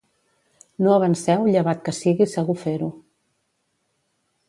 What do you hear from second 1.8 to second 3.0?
que sigui segur fer-ho.